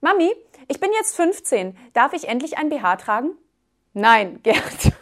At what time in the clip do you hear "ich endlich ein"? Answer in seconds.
2.12-2.68